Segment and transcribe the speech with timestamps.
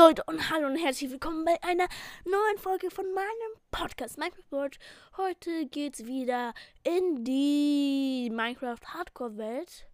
[0.00, 1.86] Leute und hallo und herzlich willkommen bei einer
[2.24, 4.78] neuen Folge von meinem Podcast Minecraft World.
[5.18, 9.86] Heute geht's wieder in die Minecraft Hardcore Welt.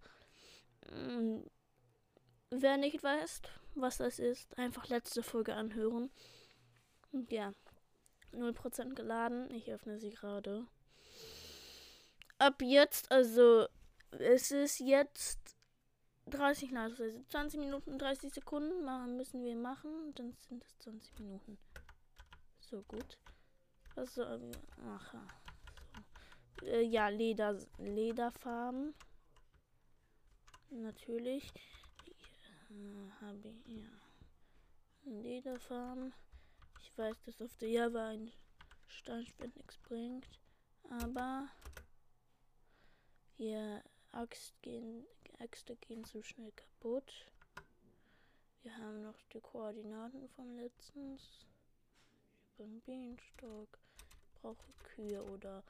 [0.88, 1.44] Hm,
[2.50, 3.42] wer nicht weiß,
[3.74, 6.12] was das ist, einfach letzte Folge anhören.
[7.28, 7.50] Ja,
[8.32, 9.52] 0% geladen.
[9.52, 10.68] Ich öffne sie gerade.
[12.38, 13.66] Ab jetzt, also
[14.12, 15.55] es ist jetzt
[16.26, 20.12] 30 also 20 Minuten 30 Sekunden machen müssen wir machen.
[20.14, 21.58] Dann sind es 20 Minuten.
[22.58, 23.18] So gut.
[23.94, 25.20] Was sollen wir machen?
[26.60, 26.66] So.
[26.66, 28.94] Äh, ja, Leder, Lederfarben.
[30.70, 31.52] Natürlich.
[32.70, 33.88] Äh, Habe ich, ja.
[35.04, 36.12] Lederfarben.
[36.80, 38.32] Ich weiß, dass auf der Java ein
[38.88, 40.26] Steinspend nichts bringt.
[40.90, 41.48] Aber
[43.36, 45.06] wir Axt gehen
[45.38, 47.26] Äxte gehen zu schnell kaputt.
[48.62, 51.46] Wir haben noch die Koordinaten von letztens.
[52.40, 53.78] Ich bin Bienenstock.
[54.40, 55.62] Brauche Kühe oder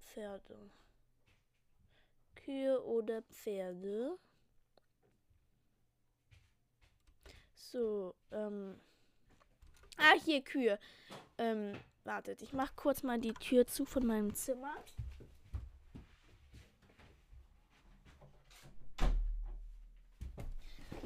[0.00, 0.70] Pferde.
[2.34, 4.18] Kühe oder Pferde.
[7.54, 8.80] So, ähm.
[9.96, 10.78] Ah, hier Kühe.
[11.36, 14.74] Ähm, wartet, ich mach kurz mal die Tür zu von meinem Zimmer.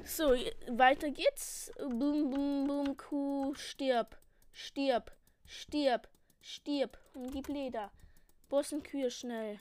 [0.05, 0.35] So,
[0.69, 1.71] weiter geht's.
[1.79, 4.17] Boom, boom, boom, Kuh, stirb,
[4.53, 5.13] stirb,
[5.47, 6.09] stirb,
[6.41, 7.93] stirb und gib Leder.
[8.49, 9.61] Bossen Kühe schnell.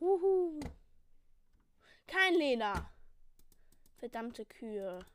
[0.00, 0.60] Uhu.
[2.06, 2.90] Kein Leder.
[3.98, 5.06] Verdammte Kühe.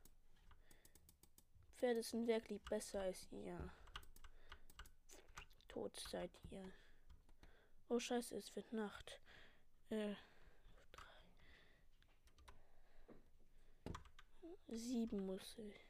[1.76, 3.60] Pferde sind wirklich besser als ihr.
[5.68, 6.72] Tot seid ihr.
[7.90, 9.20] Oh scheiße, es wird Nacht.
[9.90, 10.16] Äh.
[14.70, 15.87] Sieben muss ich.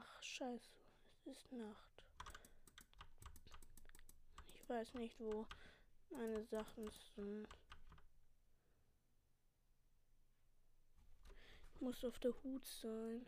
[0.00, 0.70] Ach, scheiße.
[1.26, 2.04] Es ist Nacht.
[4.54, 5.46] Ich weiß nicht, wo
[6.10, 7.46] meine Sachen sind.
[11.74, 13.26] Ich muss auf der Hut sein.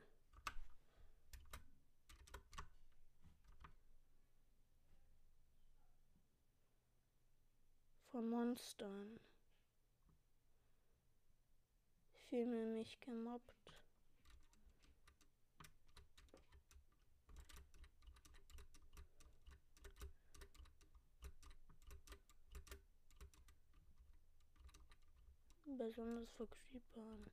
[8.10, 9.20] Vor Monstern.
[12.14, 13.61] Ich fühle mich gemobbt.
[25.76, 27.30] Besonders vor Creepern.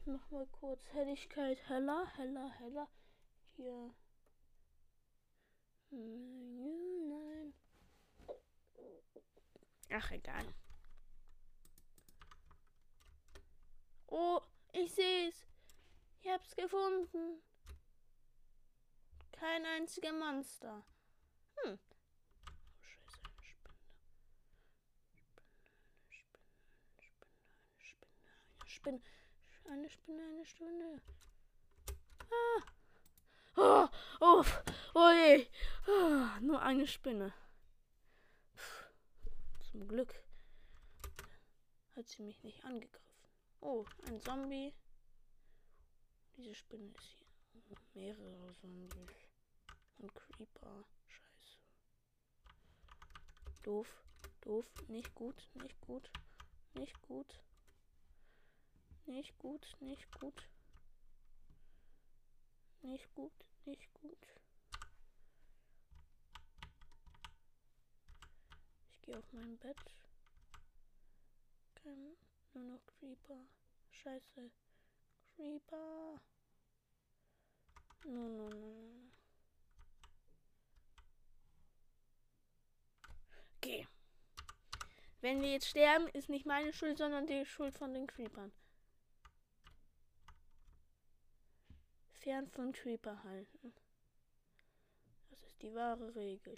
[0.00, 2.88] Ich mach mal kurz Helligkeit heller, heller, heller.
[3.56, 3.94] Hier.
[5.90, 7.54] Nein.
[9.90, 10.44] Ach, egal.
[14.06, 14.40] Oh,
[14.72, 15.46] ich seh's.
[16.20, 17.42] Ich hab's gefunden.
[19.32, 20.84] Kein einziger Monster.
[21.56, 21.78] Hm,
[28.80, 29.02] Spinne.
[29.64, 31.02] Eine Spinne, eine Spinne.
[32.30, 32.62] Ah.
[33.56, 33.88] Oh,
[34.20, 34.44] oh,
[34.94, 35.46] oh je.
[35.86, 37.34] Ah, nur eine Spinne.
[39.70, 40.14] Zum Glück
[41.94, 43.28] hat sie mich nicht angegriffen.
[43.60, 44.72] Oh, ein Zombie.
[46.38, 47.26] Diese Spinne ist hier.
[47.92, 49.28] Mehrere Zombies.
[49.98, 50.86] Und Creeper.
[51.06, 51.58] Scheiße.
[53.62, 54.02] Doof.
[54.40, 54.66] Doof.
[54.88, 55.50] Nicht gut.
[55.52, 56.10] Nicht gut.
[56.72, 57.42] Nicht gut.
[59.10, 60.46] Nicht gut, nicht gut.
[62.82, 63.32] Nicht gut,
[63.64, 64.28] nicht gut.
[68.92, 69.76] Ich gehe auf mein Bett.
[71.74, 72.16] Kein,
[72.54, 73.44] nur noch Creeper.
[73.90, 74.48] Scheiße.
[75.34, 76.20] Creeper.
[78.04, 79.10] No, no, no, no.
[83.56, 83.88] Okay.
[85.20, 88.52] Wenn wir jetzt sterben, ist nicht meine Schuld, sondern die Schuld von den Creepern.
[92.30, 93.74] Fern von Creeper halten.
[95.30, 96.54] Das ist die wahre Regel.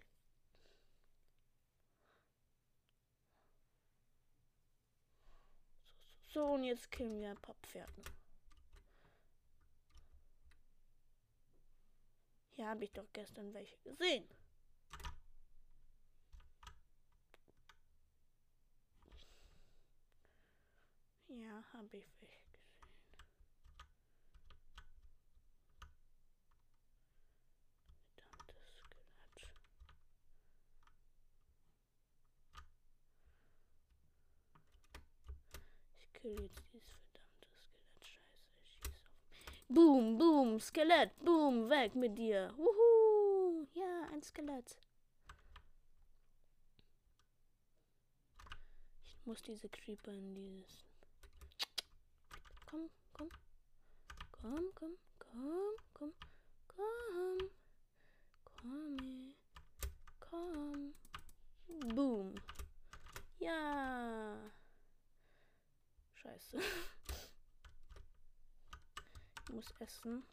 [6.29, 8.05] So, und jetzt killen wir ein paar Pferden.
[12.51, 14.29] Hier habe ich doch gestern welche gesehen.
[21.29, 22.53] Ja, habe ich welche gesehen.
[28.43, 29.49] Verdammtes Skelett.
[36.01, 37.99] Ich kill jetzt dieses verdammte Skelett.
[38.01, 39.69] Scheiße, ich schieß auf.
[39.69, 42.55] Boom, boom, Skelett, boom, weg mit dir.
[42.57, 43.67] Wuhu!
[43.75, 44.77] Ja, ein Skelett.
[49.05, 50.85] Ich muss diese Creeper in dieses.
[52.67, 53.29] Komm, komm.
[54.31, 56.13] Komm, komm, komm, komm,
[56.69, 57.39] komm.
[58.61, 59.35] Komm,
[60.21, 60.95] komm.
[61.95, 62.35] Boom.
[63.39, 64.53] Ja.
[66.23, 66.61] Scheiße.
[69.45, 70.25] Ich muss essen.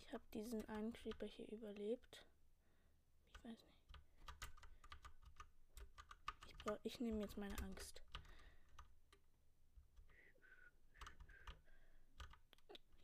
[0.00, 2.24] Ich habe diesen einen Creeper hier überlebt.
[3.34, 3.88] Ich weiß nicht.
[6.46, 8.00] Ich, brauch, ich nehme jetzt meine Angst.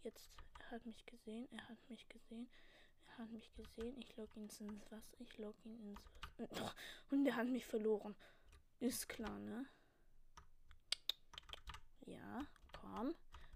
[0.02, 0.31] Jetzt,
[0.61, 2.49] er hat mich gesehen, er hat mich gesehen,
[3.06, 3.99] er hat mich gesehen.
[3.99, 4.61] Ich log ihn ins
[4.91, 6.00] Wasser, ich log ihn ins
[6.38, 6.75] Wasser.
[7.11, 8.14] Und er hat mich verloren.
[8.80, 9.66] Ist klar, ne?
[12.06, 12.46] Ja,
[12.80, 13.14] komm.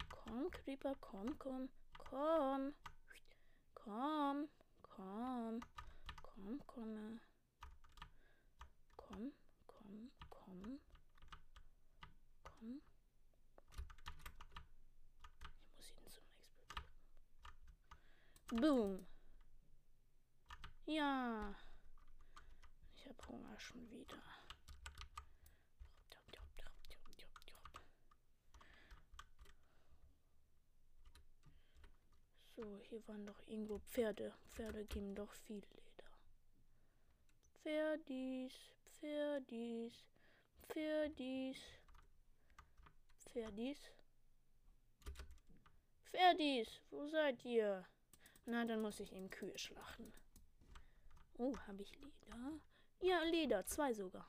[0.09, 1.69] Komm, Creeper, komm, komm,
[1.99, 2.75] komm.
[3.75, 4.49] Komm,
[4.83, 5.61] komm,
[6.23, 7.21] komm, komm.
[8.97, 9.33] Komm,
[9.67, 10.81] komm, komm.
[12.45, 12.81] Komm.
[15.79, 16.89] Ich muss ihn zum explodieren.
[18.51, 19.07] Boom.
[20.87, 21.55] Ja.
[22.97, 24.17] Ich habe Hunger schon wieder.
[32.59, 34.35] So, hier waren doch irgendwo Pferde.
[34.49, 36.11] Pferde geben doch viel Leder.
[37.63, 38.53] Pferdis,
[38.99, 40.05] Pferdis,
[40.67, 41.57] Pferdis,
[43.21, 43.79] Pferdis.
[46.07, 47.87] Pferdis, wo seid ihr?
[48.45, 50.13] Na, dann muss ich eben Kühe schlachten.
[51.37, 52.59] Oh, habe ich Leder?
[53.03, 54.29] Ja, Leder, zwei sogar.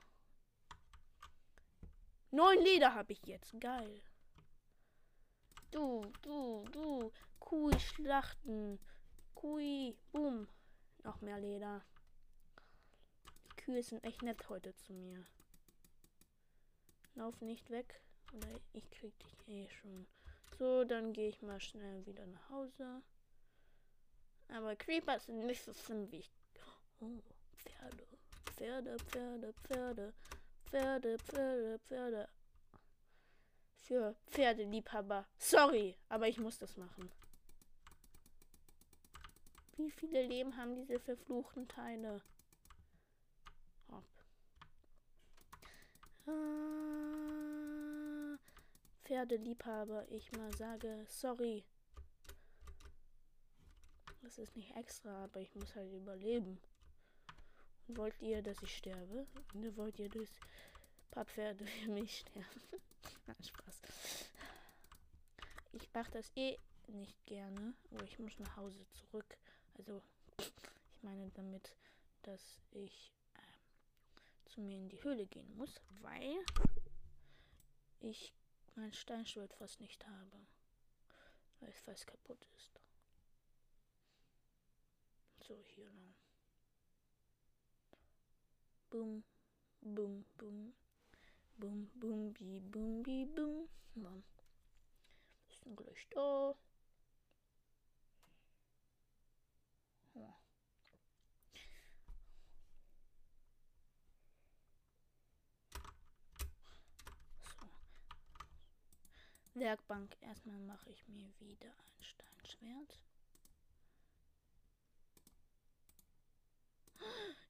[2.29, 3.59] Neun Leder habe ich jetzt.
[3.59, 4.03] Geil.
[5.71, 7.11] Du, du, du.
[7.39, 8.79] Kui schlachten.
[9.35, 10.47] Kui, boom.
[11.03, 11.81] Noch mehr Leder.
[13.45, 15.23] Die Kühe sind echt nett heute zu mir.
[17.15, 18.01] Lauf nicht weg.
[18.33, 20.07] Oder ich krieg dich eh schon.
[20.57, 23.01] So, dann gehe ich mal schnell wieder nach Hause.
[24.49, 26.31] Aber Creeper sind nicht so schlimm wie ich.
[26.99, 27.21] Oh,
[27.55, 28.07] Pferde.
[28.55, 30.13] Pferde, Pferde, Pferde.
[30.65, 32.29] Pferde, Pferde, Pferde
[33.89, 35.25] für Pferdeliebhaber.
[35.39, 37.11] Sorry, aber ich muss das machen.
[39.77, 42.21] Wie viele Leben haben diese verfluchten Teile?
[43.91, 44.05] Hopp.
[46.27, 46.31] Ah,
[49.05, 51.63] Pferdeliebhaber, ich mal sage, sorry.
[54.21, 56.59] Das ist nicht extra, aber ich muss halt überleben.
[57.87, 59.25] Und wollt ihr, dass ich sterbe?
[59.55, 60.29] Und wollt ihr, dass
[61.09, 62.61] paar Pferde für mich sterben?
[63.29, 63.81] Nein, Spaß.
[65.73, 66.57] Ich mache das eh
[66.87, 69.37] nicht gerne, aber ich muss nach Hause zurück.
[69.77, 70.01] Also,
[70.39, 70.51] ich
[71.03, 71.75] meine damit,
[72.23, 76.43] dass ich äh, zu mir in die Höhle gehen muss, weil
[77.99, 78.33] ich
[78.73, 80.39] mein Steinschwert fast nicht habe.
[81.59, 82.81] Weil es fast kaputt ist.
[85.47, 86.15] So, hier lang.
[88.89, 89.23] Boom,
[89.81, 90.73] boom, boom.
[91.59, 93.67] Boom, boom, bi, boom, bi, boom.
[93.95, 94.23] Bam.
[95.49, 96.55] Sind gleich da.
[109.59, 110.15] Werkbank.
[110.21, 112.99] Erstmal mache ich mir wieder ein Steinschwert.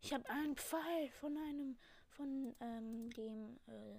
[0.01, 1.77] Ich habe einen Pfeil von einem
[2.19, 3.95] von ähm, dem, äh,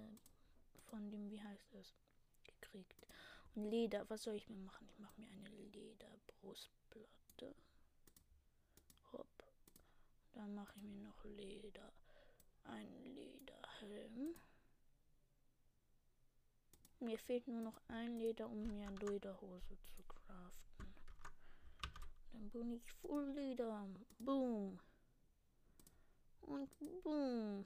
[0.91, 1.95] von dem, wie heißt das,
[2.43, 3.07] gekriegt.
[3.55, 4.87] Und Leder, was soll ich mir machen?
[4.91, 7.55] Ich mache mir eine Lederbrustplatte.
[9.11, 9.43] Hopp.
[10.33, 11.91] Dann mache ich mir noch Leder,
[12.65, 14.35] einen Lederhelm.
[16.99, 20.93] Mir fehlt nur noch ein Leder, um mir eine Lederhose zu craften.
[22.33, 23.89] Dann bin ich voll Leder.
[24.19, 24.79] Boom.
[26.41, 26.69] Und
[27.03, 27.65] boom.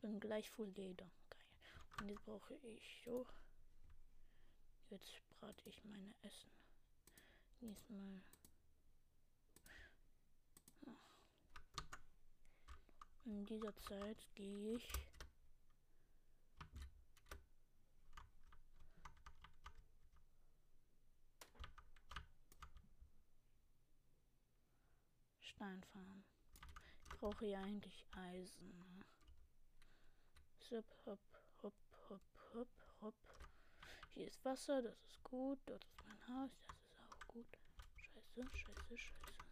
[0.00, 1.10] Bin gleich voll Leder.
[1.30, 1.40] Geil.
[2.00, 3.26] Und jetzt brauche ich so.
[4.90, 6.50] Jetzt brate ich meine Essen.
[7.60, 8.22] Diesmal.
[13.24, 14.90] In dieser Zeit gehe ich
[25.42, 26.27] Stein fahren.
[27.20, 29.02] Brauche ja eigentlich Eisen.
[30.60, 31.18] Zip, hopp,
[31.62, 31.74] hopp,
[32.08, 32.20] hopp,
[32.54, 32.68] hopp,
[33.00, 33.14] hopp.
[34.14, 35.58] Hier ist Wasser, das ist gut.
[35.66, 37.46] Dort ist mein Haus, das ist auch gut.
[37.96, 39.47] Scheiße, scheiße, scheiße.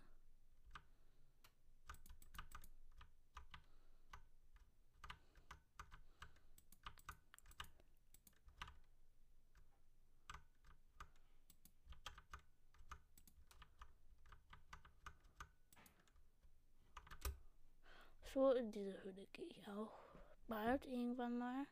[18.36, 19.98] So, in diese Höhle gehe ich auch
[20.46, 21.66] bald irgendwann mal,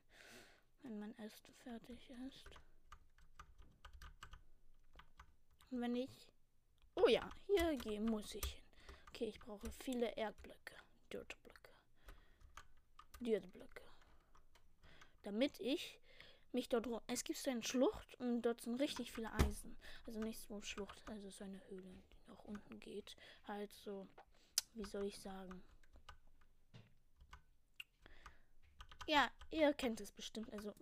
[0.81, 2.47] wenn mein Essen fertig ist.
[5.71, 6.09] Und wenn ich...
[6.95, 8.63] Oh ja, hier gehen muss ich hin.
[9.11, 10.75] Okay, ich brauche viele Erdblöcke.
[11.13, 11.71] Dirtblöcke.
[13.21, 13.85] Dirtblöcke.
[15.23, 16.01] Damit ich
[16.53, 16.89] mich dort...
[17.09, 19.77] Es gibt so eine Schlucht und dort sind richtig viele Eisen.
[20.07, 23.17] Also nicht so Schlucht, also so eine Höhle, die nach unten geht.
[23.47, 24.09] Halt so,
[24.73, 25.63] wie soll ich sagen...
[29.07, 30.53] Ja, ihr kennt es bestimmt.
[30.53, 30.75] Also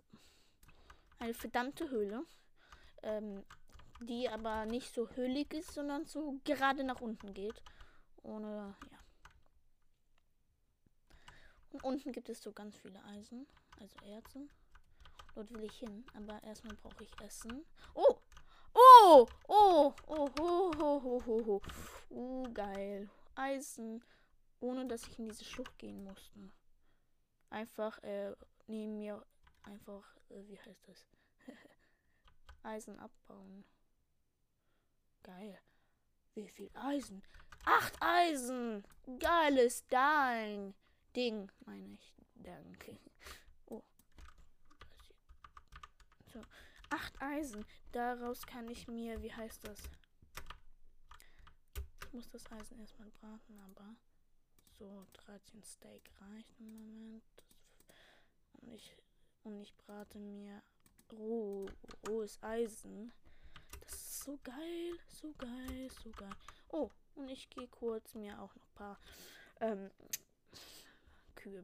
[1.19, 2.25] eine verdammte Höhle.
[3.03, 3.43] Ähm,
[4.05, 7.61] die aber nicht so höhlig ist, sondern so gerade nach unten geht.
[8.23, 8.99] Ohne, ja.
[11.71, 13.47] Und unten gibt es so ganz viele Eisen,
[13.79, 14.47] also Erze.
[15.33, 17.65] Dort will ich hin, aber erstmal brauche ich Essen.
[17.95, 18.17] Oh!
[18.73, 19.27] Oh!
[19.47, 19.93] Oh!
[20.07, 20.29] Oh!
[20.39, 21.61] Ho, ho, ho, ho, ho.
[22.09, 23.09] Uh, geil.
[23.35, 24.03] Eisen.
[24.59, 26.51] Ohne, dass ich in diese Schlucht gehen musste
[27.53, 28.35] einfach äh,
[28.67, 29.25] neben mir
[29.63, 31.05] einfach, äh, wie heißt das?
[32.63, 33.63] Eisen abbauen.
[35.21, 35.59] Geil.
[36.33, 37.23] Wie viel Eisen?
[37.65, 38.83] Acht Eisen!
[39.19, 40.73] Geiles Ding.
[41.15, 42.13] Ding, meine ich.
[42.35, 42.97] Danke.
[43.67, 43.81] Oh.
[46.33, 46.41] So.
[46.89, 47.65] Acht Eisen.
[47.91, 49.79] Daraus kann ich mir, wie heißt das?
[52.07, 53.95] Ich muss das Eisen erstmal braten, aber
[54.77, 57.42] so 13 Steak reicht im Moment.
[58.65, 58.95] Und ich,
[59.43, 60.61] und ich brate mir
[61.11, 61.67] roh,
[62.07, 63.11] rohes Eisen.
[63.81, 66.35] Das ist so geil, so geil, so geil.
[66.69, 68.99] Oh, und ich gehe kurz mir auch noch ein paar
[69.59, 69.91] ähm,
[71.35, 71.63] Kühe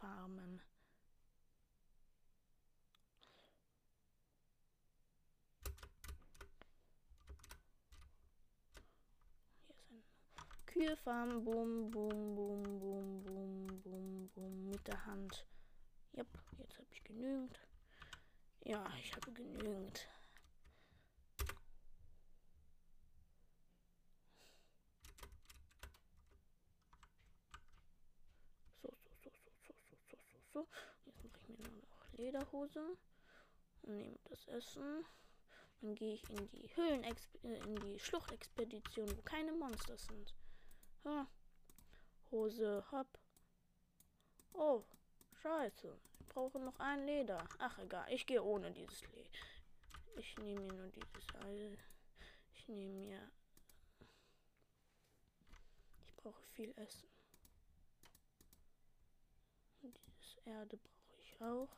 [0.00, 0.60] farmen.
[10.66, 15.46] Kühe farmen, boom, boom, boom, boom, boom, boom, boom, mit der Hand.
[16.16, 16.26] Yep,
[16.58, 17.58] jetzt habe ich genügend.
[18.64, 20.06] Ja, ich habe genügend.
[28.82, 30.68] So, so, so, so, so, so, so, so, so.
[31.06, 32.96] Jetzt mache ich mir nur noch Lederhose
[33.82, 35.04] und nehme das Essen.
[35.80, 40.34] Dann gehe ich in die Höhlen, äh, in die Schluchtexpedition, wo keine Monster sind.
[41.04, 41.26] Ha.
[42.30, 43.18] Hose, hopp.
[44.52, 44.84] Oh,
[45.42, 45.96] scheiße.
[46.18, 47.42] Ich brauche noch ein Leder.
[47.58, 48.06] Ach, egal.
[48.10, 49.30] Ich gehe ohne dieses Leder.
[50.16, 51.78] Ich nehme mir nur dieses Eisen.
[52.54, 53.30] Ich nehme mir...
[56.06, 57.08] Ich brauche viel Essen.
[59.82, 61.68] Und dieses Erde brauche ich auch.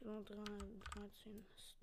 [0.00, 1.73] So, 13 ist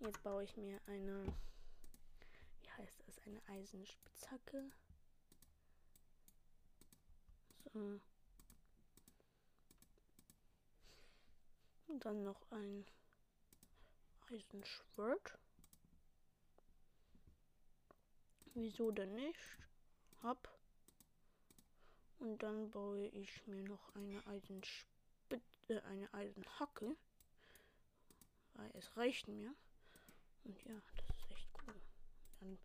[0.00, 1.24] Jetzt baue ich mir eine,
[2.60, 4.70] wie heißt das, eine Eisenspitzhacke.
[7.72, 8.00] So.
[11.88, 12.84] Und dann noch ein
[14.30, 15.38] Eisenschwert.
[18.54, 19.58] Wieso denn nicht?
[20.22, 20.58] Hab.
[22.18, 26.96] Und dann baue ich mir noch eine Eisenspitze, äh, eine Eisenhacke.
[28.54, 29.54] Weil es reicht mir.
[30.46, 31.74] Und ja, das ist echt cool.
[32.38, 32.58] Dann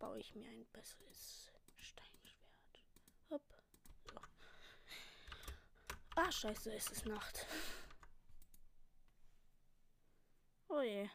[0.00, 2.84] baue ich mir ein besseres Steinschwert.
[3.30, 3.42] Hopp.
[4.10, 4.20] So.
[6.16, 7.46] Ah, scheiße, es ist Nacht.
[10.68, 11.08] Oh je.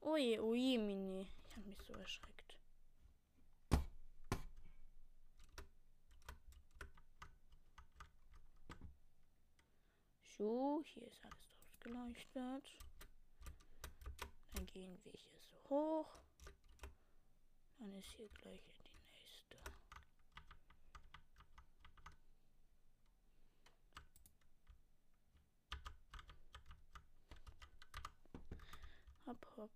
[0.00, 1.28] Oh je, oh Mini.
[1.44, 2.56] Ich habe mich so erschreckt.
[10.36, 12.76] So, hier ist alles ausgeleuchtet.
[14.56, 16.16] Dann gehen wir hier so hoch.
[17.78, 19.58] Dann ist hier gleich die nächste.
[29.26, 29.70] Hopp, hopp.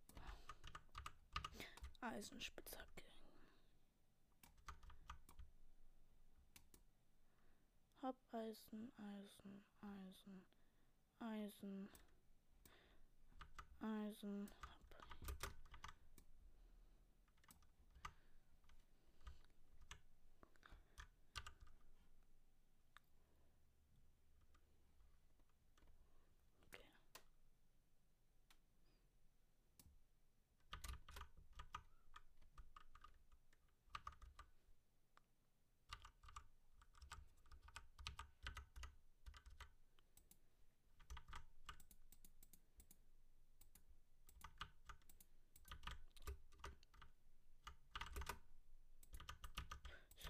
[2.01, 3.05] Eisenspitzhacke.
[8.01, 10.43] Hopp, Eisen, Eisen, Eisen,
[11.19, 11.91] Eisen,
[13.83, 14.51] Eisen,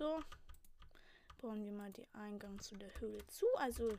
[0.01, 0.19] So.
[1.43, 3.45] Bauen wir mal den Eingang zu der Höhle zu.
[3.57, 3.91] Also,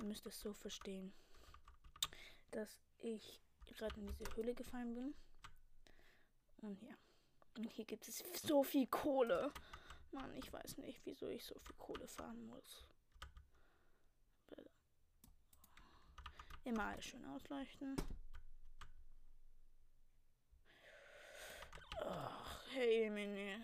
[0.00, 1.14] ihr müsst es so verstehen,
[2.50, 5.14] dass ich gerade in diese Höhle gefallen bin.
[6.56, 6.96] Und ja.
[7.56, 9.52] Und hier gibt es so viel Kohle.
[10.10, 12.84] Mann, ich weiß nicht, wieso ich so viel Kohle fahren muss.
[16.64, 17.94] Immer alles schön ausleuchten.
[22.00, 23.56] Ach, hey, Mini.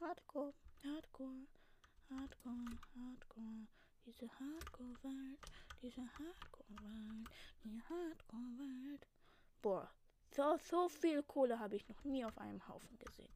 [0.00, 1.46] Hardcore, Hardcore,
[2.08, 3.66] Hardcore, Hardcore.
[4.06, 5.40] Diese Hardcore-Welt,
[5.82, 7.28] diese Hardcore-Welt,
[7.64, 9.06] die Hardcore-Welt.
[9.60, 9.90] Boah,
[10.30, 13.34] so, so viel Kohle habe ich noch nie auf einem Haufen gesehen.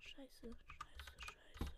[0.00, 0.56] Scheiße, scheiße,
[1.18, 1.70] scheiße.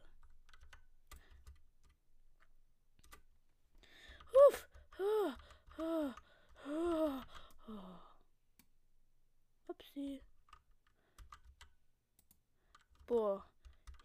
[4.49, 4.69] Uff.
[4.99, 5.33] Oh,
[5.79, 6.13] oh,
[6.67, 7.23] oh,
[7.69, 7.99] oh.
[9.69, 10.23] Upsi.
[13.13, 13.45] Boah,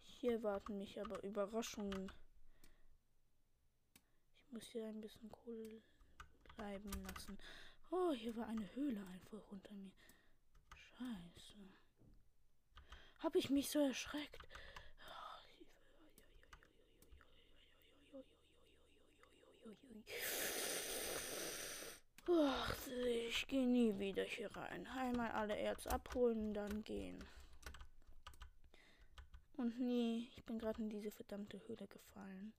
[0.02, 2.12] hier warten mich aber Überraschungen.
[4.44, 5.80] Ich muss hier ein bisschen Kohle
[6.54, 7.38] bleiben lassen.
[7.90, 9.92] Oh, hier war eine Höhle einfach unter mir.
[10.76, 11.58] Scheiße.
[13.20, 14.46] Hab ich mich so erschreckt?
[22.28, 24.86] Ach, ich gehe nie wieder hier rein.
[24.88, 27.24] Einmal alle Erz abholen, dann gehen.
[29.58, 32.52] Und nee, ich bin gerade in diese verdammte Höhle gefallen.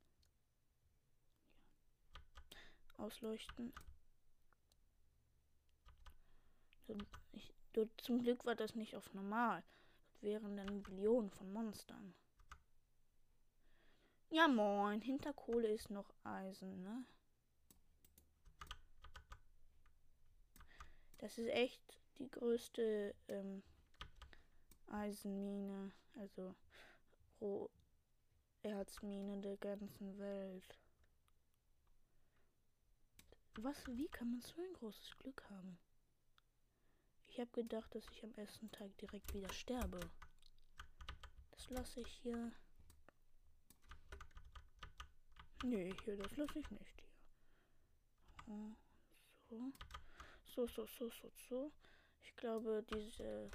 [2.97, 3.73] Ausleuchten.
[7.31, 7.53] Ich,
[7.99, 9.63] zum Glück war das nicht auf normal.
[10.11, 12.13] Das wären dann Billionen von Monstern.
[14.29, 17.05] Ja moin, hinter Kohle ist noch Eisen, ne?
[21.19, 21.81] Das ist echt
[22.17, 23.63] die größte ähm,
[24.87, 26.55] Eisenmine, also
[27.41, 30.77] Roherzmine der ganzen Welt.
[33.55, 35.77] Was, wie kann man so ein großes Glück haben?
[37.27, 39.99] Ich habe gedacht, dass ich am ersten Tag direkt wieder sterbe.
[41.51, 42.51] Das lasse ich hier.
[45.63, 47.03] Nee, hier, das lasse ich nicht
[48.45, 48.75] hier.
[49.49, 49.71] So.
[50.55, 51.71] So, so, so, so, so.
[52.21, 53.49] Ich glaube, diese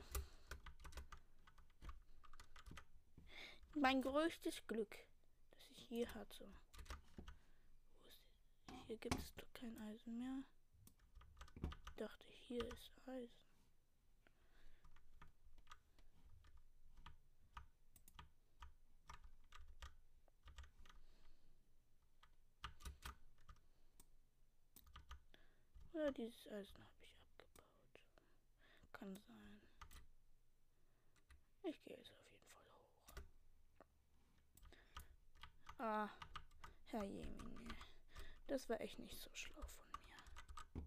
[3.75, 4.97] mein größtes Glück,
[5.51, 6.49] das ich je hatte.
[8.87, 10.43] Hier gibt es kein Eisen mehr.
[11.89, 13.45] Ich dachte, hier ist Eisen.
[25.95, 28.01] Oder dieses Eisen habe ich abgebaut.
[28.93, 29.61] Kann sein.
[31.63, 32.24] Ich gehe jetzt auf
[35.79, 36.09] Ah,
[36.87, 37.75] Herr Jemine.
[38.47, 40.85] Das war echt nicht so schlau von mir.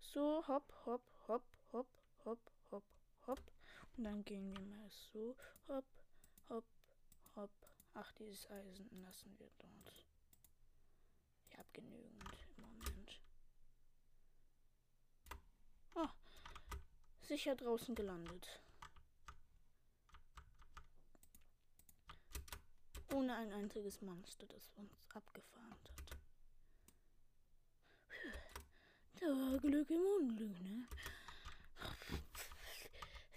[0.00, 1.88] So, hopp, hopp, hopp, hopp,
[2.24, 2.38] hopp,
[2.70, 2.84] hopp,
[3.26, 3.40] hopp.
[3.96, 5.36] Und dann gehen wir mal so,
[5.68, 5.84] hopp,
[6.48, 6.64] hopp,
[7.36, 7.50] hopp.
[7.94, 10.11] Ach, dieses Eisen lassen wir dort.
[11.52, 13.20] Ich habe genügend im Moment.
[15.94, 16.08] Oh,
[17.20, 18.62] sicher draußen gelandet.
[23.12, 26.16] Ohne ein einziges Monster, das uns abgefahren hat.
[29.20, 30.88] Da war Glück im Unglück, ne?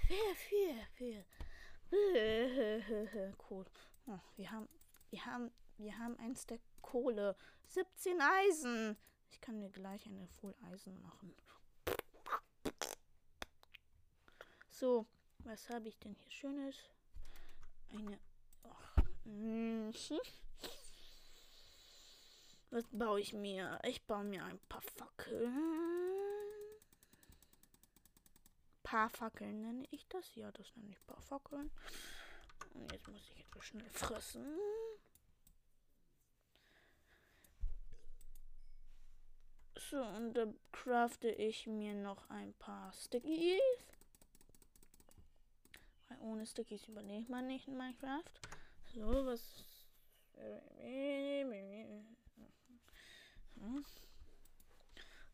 [0.07, 1.25] Vier, vier, vier.
[3.49, 3.65] Cool.
[4.07, 4.69] Oh, wir haben,
[5.09, 7.35] wir haben, wir haben ein Stack Kohle.
[7.69, 8.95] 17 Eisen.
[9.31, 11.35] Ich kann mir gleich eine Full Eisen machen.
[14.69, 15.07] So,
[15.39, 16.75] was habe ich denn hier Schönes?
[17.89, 18.19] Eine.
[19.25, 19.89] Mm,
[22.69, 23.79] was baue ich mir?
[23.83, 25.57] Ich baue mir ein paar Fackeln.
[28.83, 30.35] Paar Fackeln nenne ich das?
[30.35, 31.71] Ja, das nenne ich paar Fackeln.
[32.73, 34.45] Und jetzt muss ich etwas schnell fressen.
[39.89, 43.61] So, und da crafte ich mir noch ein paar Stickies.
[46.07, 48.23] Weil ohne Stickies überlebt man nicht in Minecraft.
[48.95, 49.63] So, was.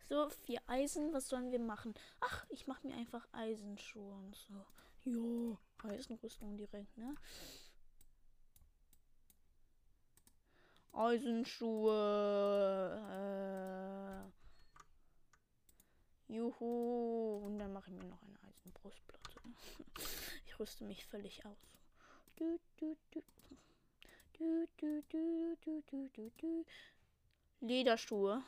[0.10, 1.14] So, vier Eisen.
[1.14, 1.94] Was sollen wir machen?
[2.20, 4.66] Ach, ich mache mir einfach Eisenschuhe und so.
[5.06, 7.16] Jo, Eisenrüstung direkt, ne?
[10.92, 11.92] Eisenschuhe.
[16.32, 17.42] Juhu.
[17.46, 19.22] Und dann mache ich mir noch eine Eisenbrustplatte.
[20.46, 21.58] Ich rüste mich völlig aus.
[22.36, 23.24] Du, du, du.
[24.38, 26.66] Du, du, du, du, du, du, du.
[27.62, 28.44] Lederschuhe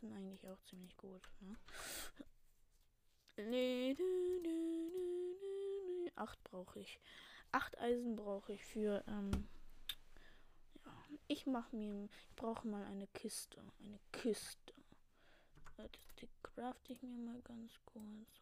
[0.00, 1.22] sind eigentlich auch ziemlich gut.
[1.40, 1.56] Ne?
[6.16, 6.98] Acht brauche ich.
[7.52, 9.04] Acht Eisen brauche ich für.
[9.06, 9.48] Ähm,
[10.84, 10.92] ja,
[11.28, 12.04] ich mache mir.
[12.04, 13.62] Ich brauche mal eine Kiste.
[13.84, 14.74] Eine Kiste.
[16.20, 18.40] Die crafte ich mir mal ganz kurz.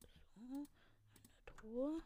[0.00, 0.06] So.
[0.36, 0.66] Eine
[1.46, 2.02] Truhe.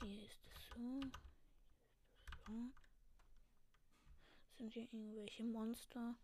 [0.00, 1.00] Hier ist es so.
[2.46, 2.52] so.
[4.58, 6.16] Sind hier irgendwelche Monster?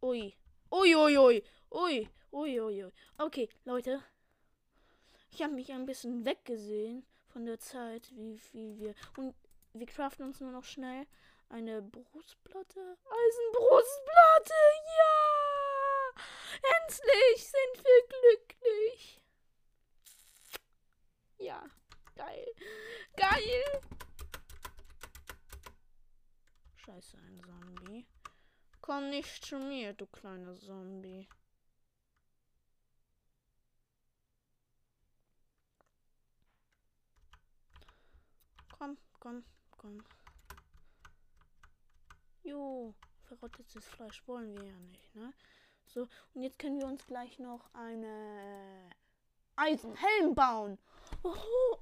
[0.00, 0.34] Ui.
[0.70, 1.42] Ui, ui, ui.
[1.70, 2.92] Ui, ui, ui, ui.
[3.18, 4.02] Okay, Leute.
[5.32, 8.94] Ich habe mich ein bisschen weggesehen von der Zeit, wie viel wir.
[9.16, 9.34] Und
[9.72, 11.06] wir craften uns nur noch schnell
[11.48, 12.98] eine Brustplatte.
[13.04, 14.54] Eisenbrustplatte!
[14.86, 16.22] Ja!
[16.76, 19.22] Endlich sind wir glücklich!
[21.38, 21.64] Ja,
[22.14, 22.46] geil.
[23.16, 23.64] Geil.
[26.76, 28.06] Scheiße, ein Zombie.
[28.80, 31.28] Komm nicht zu mir, du kleiner Zombie.
[38.78, 39.44] Komm, komm,
[39.82, 40.02] komm.
[42.44, 45.32] Jo, verrottetes Fleisch wollen wir ja nicht, ne?
[45.86, 48.90] So, und jetzt können wir uns gleich noch eine
[49.56, 50.78] Eisenhelm bauen.
[51.22, 51.78] Oh.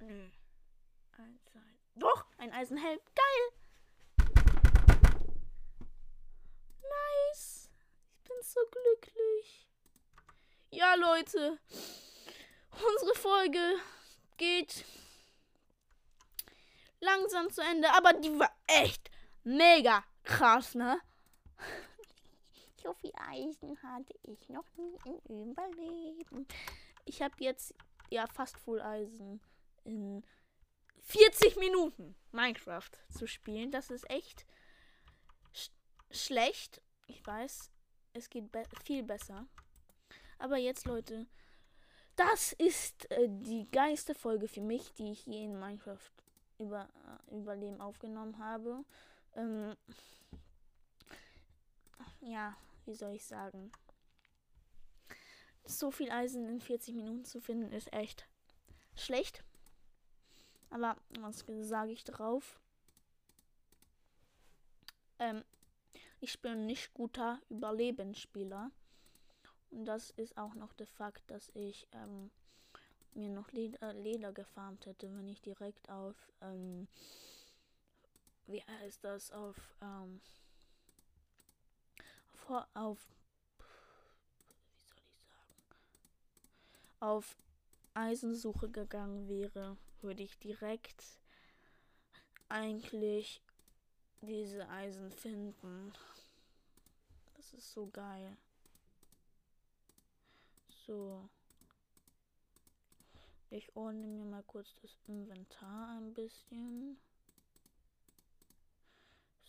[1.95, 2.99] Doch, ein Eisenhelm.
[3.15, 4.35] Geil.
[6.83, 7.69] Nice.
[8.17, 9.69] Ich bin so glücklich.
[10.71, 11.59] Ja, Leute.
[12.71, 13.77] Unsere Folge
[14.39, 14.87] geht
[17.01, 19.11] langsam zu Ende, aber die war echt
[19.45, 21.01] mega krass, ne?
[22.83, 26.47] So viel Eisen hatte ich noch nie im Überleben.
[27.05, 27.75] Ich habe jetzt
[28.09, 29.39] ja fast Full Eisen
[29.85, 30.25] in
[31.03, 33.71] 40 Minuten Minecraft zu spielen.
[33.71, 34.47] Das ist echt
[35.53, 35.71] sch
[36.11, 36.81] schlecht.
[37.07, 37.71] Ich weiß,
[38.15, 39.47] es geht be viel besser.
[40.39, 41.27] Aber jetzt, Leute,
[42.17, 46.13] das ist äh, die geilste Folge für mich, die ich je in Minecraft
[46.61, 46.89] über,
[47.31, 48.85] Überleben aufgenommen habe.
[49.35, 49.75] Ähm,
[52.21, 53.73] ja, wie soll ich sagen?
[55.71, 58.27] so viel Eisen in 40 Minuten zu finden, ist echt
[58.97, 59.45] schlecht.
[60.71, 62.61] Aber was sage ich drauf?
[65.19, 65.45] Ähm,
[66.21, 68.71] ich bin nicht guter Überlebensspieler.
[69.71, 72.31] Und das ist auch noch der Fakt, dass ich ähm,
[73.15, 76.89] mir noch Leder, Leder gefarmt hätte, wenn ich direkt auf, ähm,
[78.47, 80.21] wie heißt das, auf, ähm,
[82.47, 82.99] auf, auf
[87.01, 87.39] auf
[87.95, 91.03] Eisensuche gegangen wäre, würde ich direkt
[92.49, 93.43] eigentlich
[94.21, 95.93] diese Eisen finden.
[97.37, 98.37] Das ist so geil.
[100.87, 101.29] So.
[103.51, 106.99] Ich ordne mir mal kurz das Inventar ein bisschen.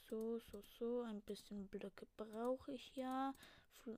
[0.09, 1.01] So, so, so.
[1.01, 3.33] Ein bisschen Blöcke brauche ich ja.
[3.85, 3.91] Äh,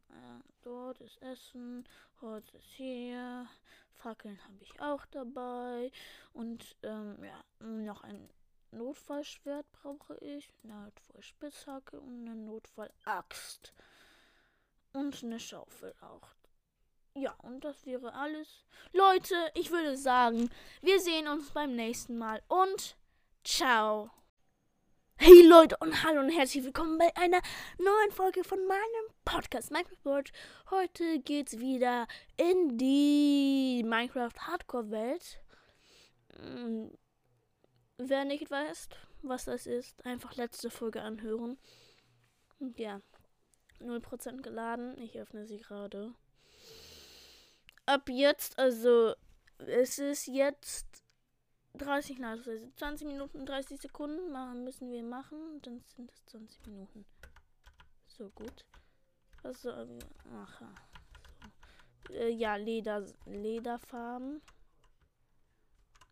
[0.61, 1.87] dort ist Essen.
[2.21, 3.47] Holz ist hier.
[3.93, 5.91] Fackeln habe ich auch dabei.
[6.33, 8.29] Und ähm, ja, noch ein
[8.71, 13.73] Notfallschwert brauche ich, Notfallspitzhacke und eine Notfallaxt.
[14.93, 16.27] Und eine Schaufel auch.
[17.15, 18.65] Ja, und das wäre alles.
[18.91, 20.49] Leute, ich würde sagen,
[20.81, 22.97] wir sehen uns beim nächsten Mal und
[23.43, 24.09] ciao.
[25.17, 27.39] Hey Leute und hallo und herzlich willkommen bei einer
[27.77, 30.31] neuen Folge von meinem Podcast Minecraft World.
[30.71, 35.39] Heute geht's wieder in die Minecraft Hardcore Welt.
[36.35, 36.97] Hm,
[37.97, 38.89] wer nicht weiß,
[39.21, 41.59] was das ist, einfach letzte Folge anhören.
[42.57, 43.01] Und ja,
[43.79, 44.97] 0% geladen.
[44.97, 46.15] Ich öffne sie gerade.
[47.85, 49.13] Ab jetzt, also
[49.57, 51.03] es ist jetzt
[51.73, 55.61] 30, nein, heißt 20 Minuten, 30 Sekunden machen müssen wir machen.
[55.61, 57.05] Dann sind es 20 Minuten.
[58.07, 58.65] So gut.
[59.41, 60.67] Was sollen wir machen?
[62.07, 62.13] So.
[62.13, 64.41] Äh, ja, Leder, Lederfarben.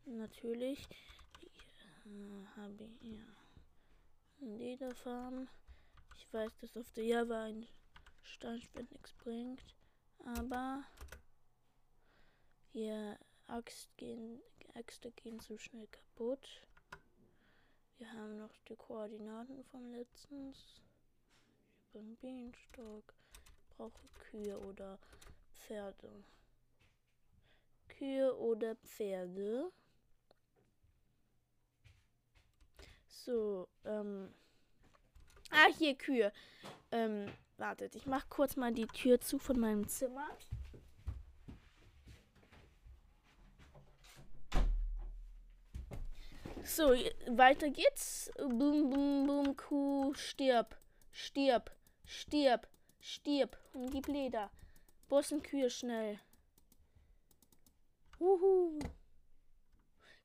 [0.05, 0.87] Natürlich.
[2.05, 3.23] Ja, habe ich, ja.
[4.39, 5.47] Lederfarben.
[6.17, 7.67] Ich weiß, dass auf der Java ein
[8.23, 9.63] Steinspend nichts bringt.
[10.25, 10.83] Aber
[12.73, 14.41] wir Axt gehen,
[14.73, 16.61] Äxte gehen zu schnell kaputt.
[17.97, 20.81] Wir haben noch die Koordinaten vom letztens.
[21.77, 23.13] Ich bin Bienenstock.
[23.75, 24.97] Brauche Kühe oder
[25.53, 26.09] Pferde.
[27.89, 29.71] Kühe oder Pferde.
[33.07, 34.33] So, ähm.
[35.51, 36.31] Ah, hier Kühe.
[36.91, 40.27] Ähm, wartet, ich mach kurz mal die Tür zu von meinem Zimmer.
[46.63, 46.93] So,
[47.27, 48.31] weiter geht's.
[48.37, 50.75] Boom, boom, boom, Kuh, stirb,
[51.11, 51.71] stirb,
[52.05, 52.67] stirb,
[52.99, 54.51] stirb und gib Leder.
[55.09, 56.19] Bossen Kühe schnell.
[58.19, 58.79] Uhu.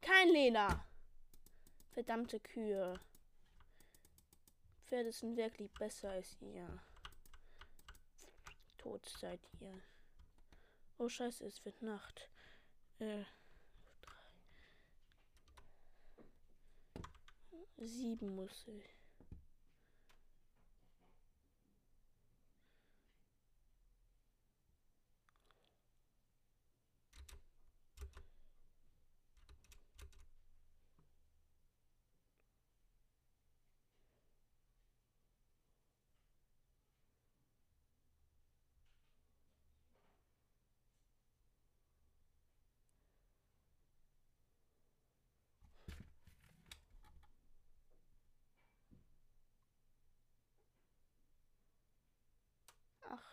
[0.03, 0.85] Kein Leder.
[1.93, 3.01] Verdammte Kühe.
[4.85, 6.69] Pferde sind wirklich besser als ihr.
[8.77, 9.83] Tot seid ihr.
[10.99, 12.29] Oh scheiße, es wird Nacht.
[12.99, 13.25] Äh.
[17.79, 18.96] Sieben muss ich.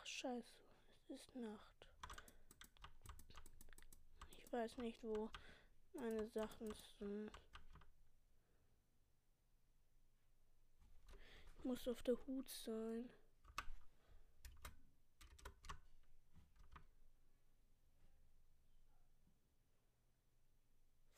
[0.03, 0.53] Ach, scheiße.
[1.07, 1.87] Es ist Nacht.
[4.37, 5.29] Ich weiß nicht, wo
[5.93, 7.31] meine Sachen sind.
[11.57, 13.09] Ich muss auf der Hut sein.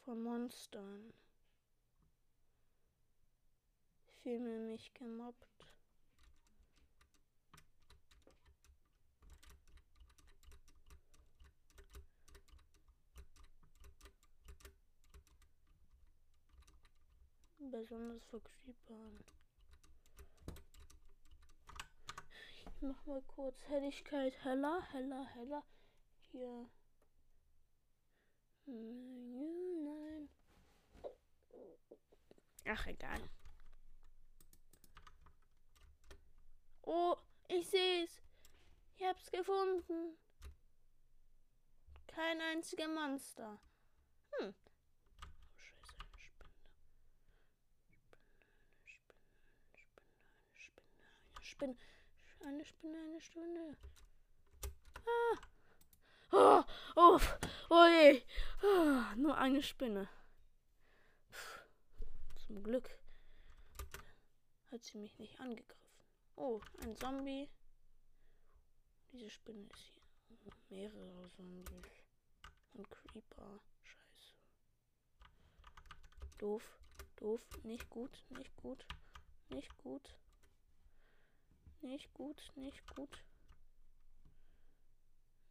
[0.03, 1.11] Vor Monstern.
[4.05, 5.54] Ich fühle mich gemobbt.
[17.75, 19.19] Besonders Creepern.
[22.67, 25.63] Ich mach mal kurz Helligkeit heller, heller, heller.
[26.31, 26.69] Hier.
[28.65, 30.29] Nein.
[32.65, 33.19] Ach, egal.
[36.83, 37.17] Oh,
[37.49, 38.21] ich seh's.
[38.95, 40.17] Ich hab's gefunden.
[42.07, 43.59] Kein einziger Monster.
[44.31, 44.55] Hm,
[51.55, 51.77] Spinne.
[52.41, 53.77] Eine Spinne, eine Spinne.
[55.05, 55.37] Ah.
[56.33, 56.63] Oh,
[56.97, 57.19] oh,
[57.69, 58.21] oh je.
[58.61, 60.09] Ah, nur eine Spinne.
[62.45, 62.89] Zum Glück
[64.69, 65.89] hat sie mich nicht angegriffen.
[66.35, 67.49] Oh, ein Zombie.
[69.13, 70.89] Diese Spinne ist hier.
[70.91, 72.03] Mehrere Zombies.
[72.73, 73.61] Und Creeper.
[73.81, 74.33] Scheiße.
[76.37, 76.77] Doof.
[77.15, 77.41] Doof.
[77.63, 78.25] Nicht gut.
[78.27, 78.85] Nicht gut.
[79.47, 80.17] Nicht gut.
[81.85, 83.23] Nicht gut, nicht gut.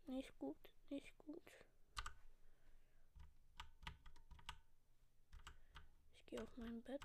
[0.07, 0.57] Nicht gut,
[0.91, 1.53] nicht gut.
[6.17, 7.01] Ich gehe auf mein Bett.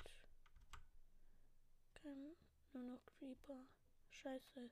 [1.94, 2.36] Kein,
[2.74, 3.66] nur noch Creeper.
[4.10, 4.72] Scheiße.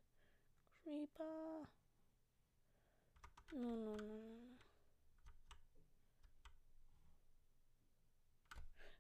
[0.82, 1.64] Creeper.
[3.52, 4.58] No, no, no, no.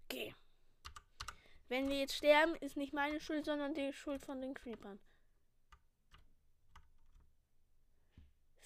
[0.03, 0.35] Okay.
[1.67, 4.99] Wenn wir jetzt sterben, ist nicht meine Schuld, sondern die Schuld von den Creepern.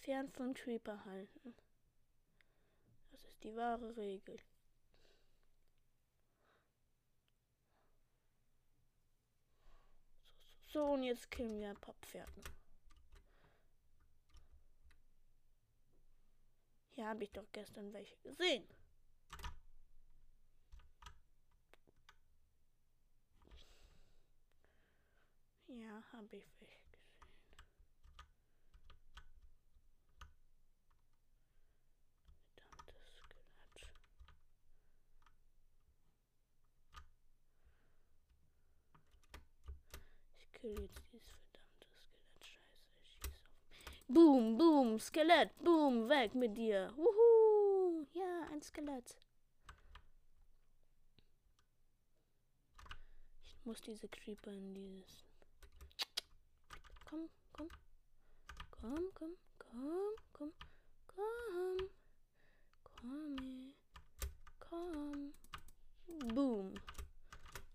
[0.01, 1.53] Fern von Creeper halten.
[3.11, 4.39] Das ist die wahre Regel.
[10.69, 12.43] So, und jetzt killen wir ein paar Pferden.
[16.89, 18.67] Hier habe ich doch gestern welche gesehen.
[25.67, 26.60] Ja, habe ich welche
[40.61, 42.37] kill jetzt dieses verdammte Skelett.
[42.39, 44.07] Scheiße, ich schieß auf.
[44.07, 46.93] Boom, boom, Skelett, boom, weg mit dir.
[46.95, 49.15] Wuhu, ja, ein Skelett.
[53.43, 55.23] Ich muss diese Creeper in dieses
[57.05, 57.69] komm, komm.
[58.69, 60.53] Komm, komm, komm, komm,
[61.07, 61.77] komm.
[62.99, 63.73] Komm,
[64.59, 65.33] komm.
[66.33, 66.73] Boom.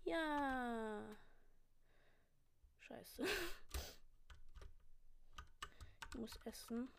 [0.05, 1.17] Ja.
[2.87, 3.25] Scheiße.
[6.09, 6.89] Ich muss essen.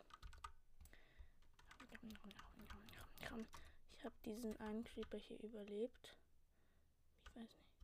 [3.91, 6.15] Ich habe diesen einen Creeper hier überlebt.
[7.25, 7.79] Ich weiß nicht.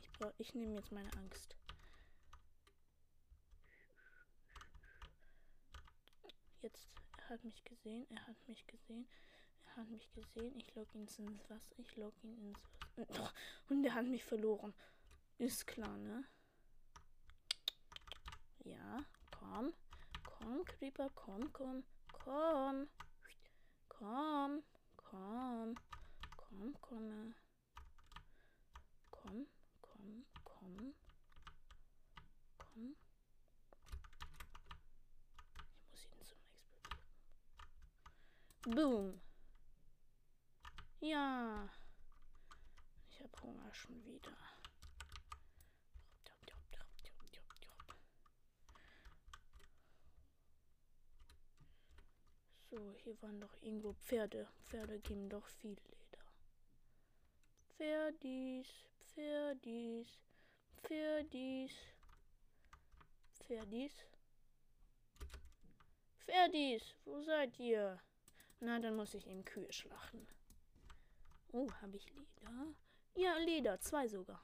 [0.00, 1.54] Ich, ich nehme jetzt meine Angst.
[6.62, 9.06] Jetzt, er hat mich gesehen, er hat mich gesehen,
[9.66, 10.56] er hat mich gesehen.
[10.56, 12.58] Ich log ihn ins Wasser, ich log ihn ins
[12.96, 13.32] Wasser.
[13.68, 14.72] Und er hat mich verloren.
[15.42, 16.22] Ist klar, ne?
[18.62, 19.72] Ja, komm.
[20.22, 22.86] Komm, Creeper, komm, komm, komm.
[23.88, 24.62] Komm,
[24.96, 25.74] komm,
[26.36, 27.34] komm, komm.
[29.10, 29.46] Komm,
[29.80, 30.94] komm, komm.
[32.58, 32.96] Komm.
[38.64, 39.20] Boom.
[41.00, 41.68] Ja.
[43.10, 44.41] Ich habe Hunger schon wieder.
[52.72, 54.48] So, hier waren doch irgendwo Pferde.
[54.64, 56.24] Pferde geben doch viel Leder.
[57.76, 58.66] Pferdis,
[59.12, 60.08] Pferdis,
[60.82, 61.72] Pferdis,
[63.34, 63.92] Pferdis.
[66.20, 68.00] Pferdis, wo seid ihr?
[68.60, 70.26] Na, dann muss ich eben Kühe schlachten.
[71.52, 72.74] Oh, habe ich Leder?
[73.16, 74.42] Ja, Leder, zwei sogar.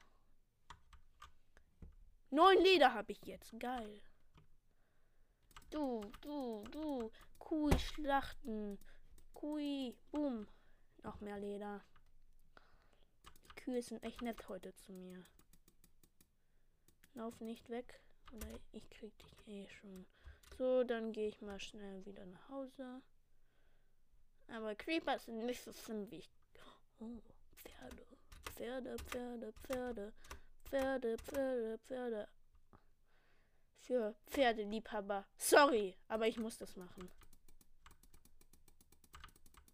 [2.28, 3.58] Neun Leder habe ich jetzt.
[3.58, 4.02] Geil.
[5.70, 7.10] Du, du, du.
[7.38, 8.78] Kuh schlachten.
[9.34, 9.96] Kui.
[10.10, 10.46] Boom.
[11.02, 11.80] Noch mehr Leder.
[13.50, 15.24] Die Kühe sind echt nett heute zu mir.
[17.14, 18.00] Lauf nicht weg.
[18.32, 20.06] Oder ich krieg dich eh schon.
[20.56, 23.00] So, dann gehe ich mal schnell wieder nach Hause.
[24.48, 26.30] Aber Creeper sind nicht so schlimm wie ich.
[27.00, 27.20] Oh,
[27.56, 28.06] Pferde.
[28.54, 30.12] Pferde, Pferde, Pferde.
[30.64, 32.28] Pferde, Pferde, Pferde.
[33.80, 35.26] Für Pferdeliebhaber.
[35.36, 37.08] Sorry, aber ich muss das machen.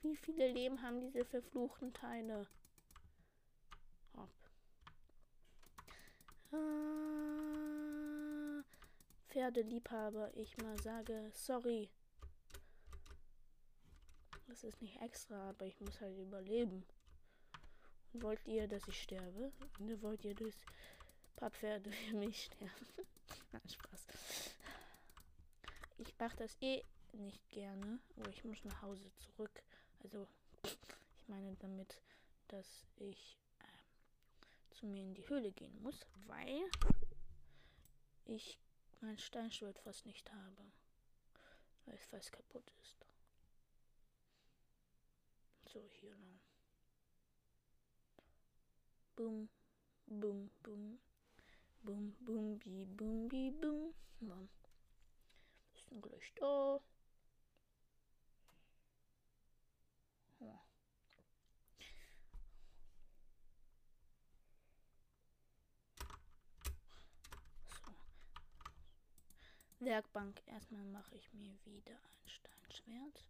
[0.05, 2.47] Wie viele Leben haben diese verfluchten Teile?
[4.15, 4.29] Hopp.
[6.53, 8.63] Ah,
[9.29, 11.89] Pferdeliebhaber, ich mal sage sorry.
[14.47, 16.85] Das ist nicht extra, aber ich muss halt überleben.
[18.13, 19.53] Und wollt ihr, dass ich sterbe?
[19.79, 20.55] Und wollt ihr, dass
[21.35, 22.87] paar Pferde für mich sterben?
[23.53, 24.07] Nein, Spaß.
[25.97, 28.01] Ich mache das eh nicht gerne.
[28.19, 29.63] aber ich muss nach Hause zurück.
[30.05, 30.29] Also,
[30.63, 30.79] ich
[31.27, 31.99] meine damit,
[32.49, 36.71] dass ich äh, zu mir in die Höhle gehen muss, weil
[38.27, 38.61] ich
[39.01, 40.65] mein Steinschwert fast nicht habe.
[41.87, 43.05] Weil es fast kaputt ist
[45.75, 46.39] so hier lang.
[49.17, 49.49] Boom,
[50.07, 50.99] boom, boom.
[51.83, 53.93] Boom, boom, bi, boom, bi, boom.
[54.21, 54.49] Dann
[55.89, 56.81] sind gleich da.
[60.39, 60.61] Ja.
[67.67, 67.95] So.
[69.85, 70.43] Werkbank.
[70.47, 73.25] Erstmal mache ich mir wieder ein Steinschwert.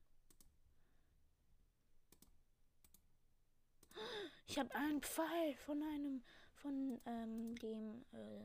[4.46, 6.22] Ich habe einen Pfeil von einem,
[6.54, 8.44] von ähm, dem, äh,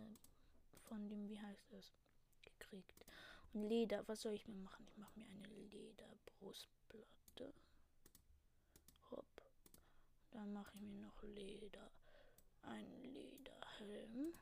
[0.88, 1.94] von dem, wie heißt das,
[2.42, 3.06] gekriegt.
[3.54, 4.86] Und Leder, was soll ich mir machen?
[4.88, 7.54] Ich mache mir eine Lederbrustplatte.
[9.12, 9.42] Hopp.
[10.32, 11.92] Dann mache ich mir noch Leder.
[12.64, 14.34] Ein Lederhelm.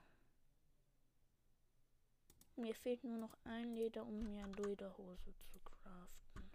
[2.58, 6.50] Mir fehlt nur noch ein Leder, um mir eine Lederhose zu craften.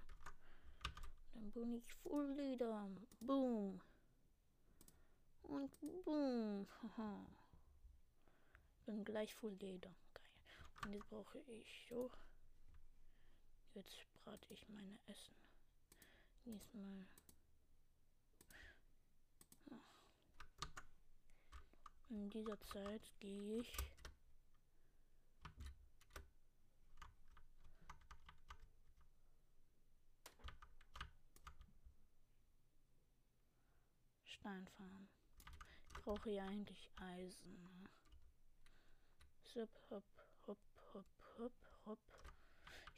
[1.32, 2.90] Dann bin ich voll Leder.
[3.20, 3.80] Boom.
[5.44, 5.70] Und
[6.04, 6.66] boom.
[6.82, 7.24] Haha.
[8.84, 9.94] Bin gleich voll Leder.
[10.12, 10.24] Geil.
[10.84, 12.10] Und jetzt brauche ich so.
[13.74, 15.36] Jetzt brate ich meine Essen.
[16.44, 17.06] Diesmal.
[22.10, 23.91] In dieser Zeit gehe ich
[34.42, 35.08] Stein fahren.
[35.92, 37.52] Ich brauche ja eigentlich Eisen.
[37.62, 37.88] Ne?
[39.44, 40.02] Zip, hopp,
[40.48, 40.58] hopp,
[40.92, 41.06] hopp,
[41.38, 41.52] hopp,
[41.86, 41.98] hopp.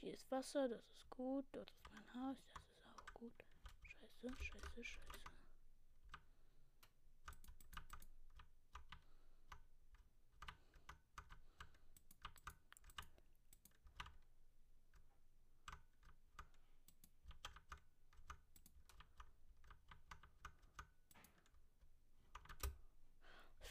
[0.00, 1.44] Hier ist Wasser, das ist gut.
[1.52, 3.44] Dort ist mein Haus, das ist auch gut.
[3.82, 5.23] Scheiße, scheiße, scheiße.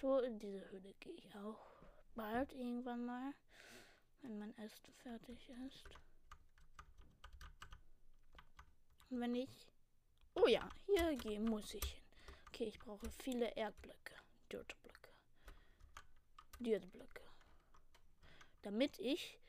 [0.03, 1.65] So, in diese Höhle gehe ich auch
[2.13, 3.33] bald irgendwann mal,
[4.21, 5.85] wenn mein Essen fertig ist.
[9.09, 9.49] Und wenn ich...
[10.35, 12.03] Oh ja, hier gehen muss ich hin.
[12.49, 14.15] Okay, ich brauche viele Erdblöcke,
[14.51, 15.09] Dirtblöcke,
[16.59, 17.23] Dirtblöcke.
[18.61, 19.39] Damit ich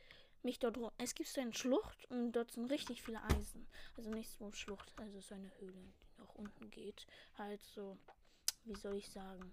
[0.45, 0.79] mich dort...
[0.99, 3.67] Es gibt so eine Schlucht und dort sind richtig viele Eisen.
[3.97, 7.09] Also nicht so Schlucht, also so eine Höhle, die nach unten geht.
[7.37, 7.99] Halt so,
[8.63, 9.53] wie soll ich sagen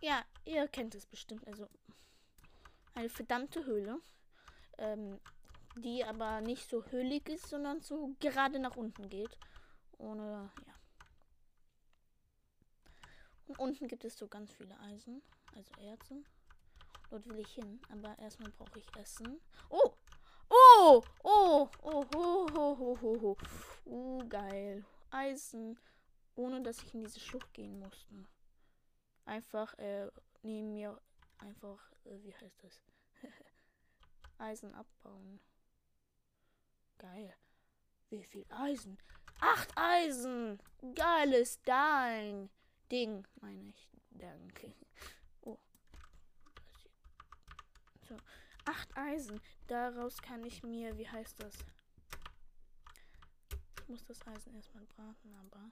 [0.00, 1.46] Ja, ihr kennt es bestimmt.
[1.46, 1.68] Also
[2.94, 4.00] eine verdammte Höhle,
[4.78, 5.20] ähm,
[5.76, 9.36] die aber nicht so höhlig ist, sondern so gerade nach unten geht.
[9.98, 10.74] Ohne, ja.
[13.46, 15.22] Und unten gibt es so ganz viele Eisen,
[15.56, 16.22] also Erze.
[17.10, 19.40] Dort will ich hin, aber erstmal brauche ich Essen.
[19.70, 19.92] Oh!
[20.50, 21.02] Oh!
[21.24, 21.68] Oh!
[21.82, 22.04] Oh!
[22.14, 22.46] Ho!
[22.54, 22.78] Ho!
[22.78, 22.98] Ho!
[23.00, 23.20] Ho!
[23.22, 23.36] Ho!
[23.86, 24.84] Uh, geil.
[25.10, 25.78] Eisen.
[26.36, 28.14] Ohne, dass ich in diese Schlucht gehen musste
[29.28, 30.10] einfach äh,
[30.42, 31.00] neben mir
[31.38, 32.80] einfach, äh, wie heißt das?
[34.38, 35.40] Eisen abbauen.
[36.98, 37.34] Geil.
[38.10, 38.98] Wie viel Eisen?
[39.40, 40.58] Acht Eisen!
[40.94, 42.50] Geiles Ding.
[42.90, 43.88] Ding, meine ich.
[44.10, 44.74] Danke.
[45.42, 45.58] Oh.
[48.08, 48.16] So.
[48.64, 49.40] Acht Eisen.
[49.68, 51.54] Daraus kann ich mir, wie heißt das?
[53.82, 55.70] Ich muss das Eisen erstmal braten, aber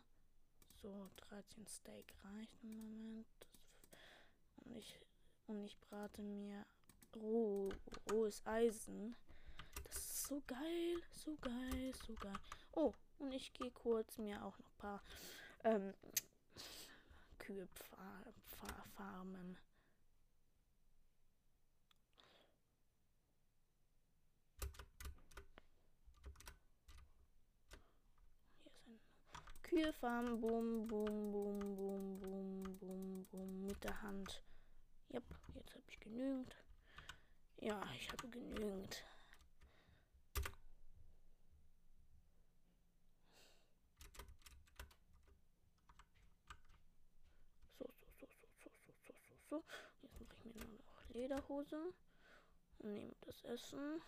[0.83, 3.27] so 13 Steak reicht im Moment.
[4.65, 4.99] Und ich,
[5.47, 6.65] und ich brate mir
[7.15, 7.71] roh,
[8.11, 9.17] rohes Eisen.
[9.85, 12.39] Das ist so geil, so geil, so geil.
[12.73, 15.03] Oh, und ich gehe kurz mir auch noch ein paar
[15.65, 15.95] ähm,
[17.39, 17.69] Kühe
[18.97, 19.57] farmen.
[29.67, 34.41] Kühe farmen, boom, boom, boom, boom, boom, boom, boom, mit der Hand.
[35.13, 35.25] Yep,
[35.57, 36.57] jetzt habe ich genügend.
[37.57, 39.03] Ja, ich habe genügend.
[47.77, 49.65] So, so, so, so, so, so, so, so, so.
[50.03, 51.93] Jetzt mache ich mir nur noch Lederhose
[52.79, 54.01] und nehme das Essen.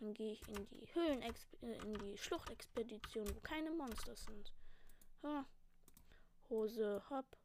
[0.00, 4.50] Dann gehe ich in die Höhlen, äh, in die Schluchtexpedition, wo keine Monster sind.
[5.22, 5.44] Ha.
[6.48, 7.36] Hose, hopp.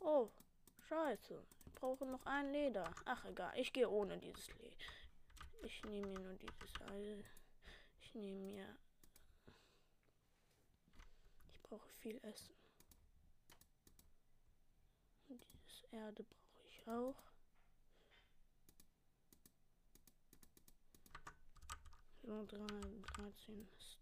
[0.00, 0.30] Oh,
[0.88, 1.42] Scheiße.
[1.64, 2.88] Ich brauche noch ein Leder.
[3.04, 4.76] Ach egal, ich gehe ohne dieses Leder.
[5.64, 7.24] Ich nehme mir nur dieses Eisen.
[8.00, 8.78] Ich nehme mir.
[11.52, 12.54] Ich brauche viel Essen.
[15.28, 17.16] Und dieses Erde brauche ich auch.
[22.22, 23.98] So, 13 ist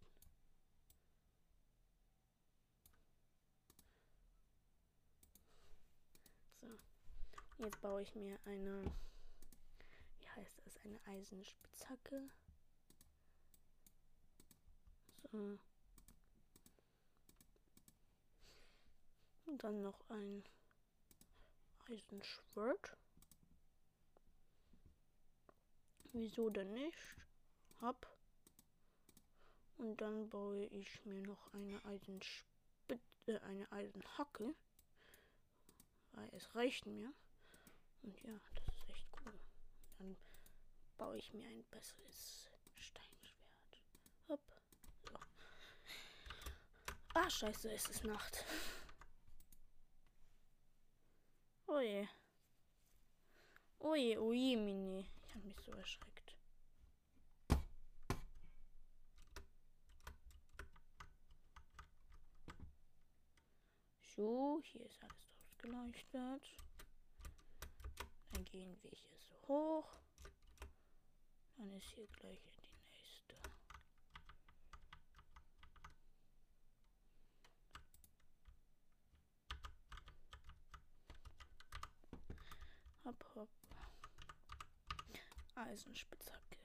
[7.58, 8.84] Jetzt baue ich mir eine,
[10.18, 12.28] wie heißt das, eine Eisenspitzhacke.
[15.30, 15.58] So.
[19.46, 20.44] Und dann noch ein
[21.88, 22.96] Eisenschwert.
[26.12, 27.16] Wieso denn nicht?
[27.80, 28.08] Hopp.
[29.78, 34.54] Und dann baue ich mir noch eine Eisenspitze, äh, eine Eisenhacke.
[36.12, 37.12] Weil es reicht mir.
[38.04, 39.32] Und ja, das ist echt cool.
[39.98, 40.16] Dann
[40.98, 43.82] baue ich mir ein besseres Steinschwert.
[44.28, 44.40] Hopp.
[45.08, 45.14] So.
[47.14, 48.44] Ah, scheiße, es ist Nacht.
[51.66, 52.06] Oje.
[53.78, 55.08] Oje, oje, Mini.
[55.22, 56.36] Ich habe mich so erschreckt.
[64.02, 66.63] So, hier ist alles ausgeleuchtet.
[68.54, 69.96] Gehen wir hier so hoch.
[71.56, 73.34] Dann ist hier gleich die nächste.
[83.04, 83.48] Hopp, hopp.
[85.56, 86.58] Eisenspitzhacke.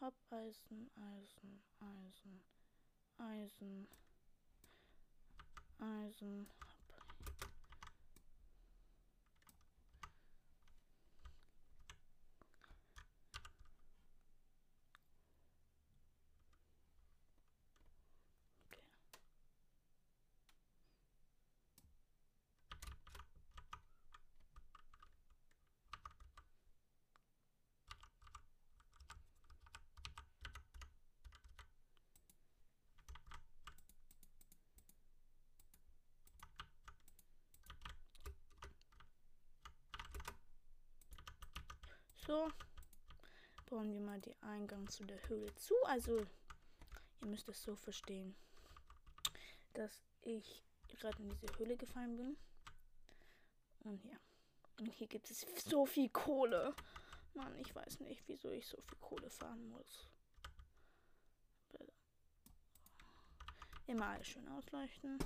[0.00, 2.42] Hopp, Eisen, Eisen, Eisen,
[3.18, 3.88] Eisen,
[5.78, 6.50] Eisen,
[42.28, 42.52] So.
[43.70, 45.74] Bauen wir mal den Eingang zu der Höhle zu.
[45.86, 46.18] Also,
[47.22, 48.36] ihr müsst es so verstehen,
[49.72, 52.36] dass ich gerade in diese Höhle gefallen bin.
[53.80, 54.18] Und ja.
[54.78, 56.74] Und hier gibt es so viel Kohle.
[57.32, 60.10] Mann, ich weiß nicht, wieso ich so viel Kohle fahren muss.
[63.86, 65.18] Immer alles schön ausleuchten.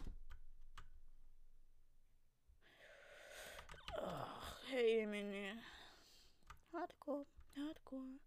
[3.96, 5.52] Ach, hey, Mini.
[6.72, 8.18] Hardcore, Hardcore,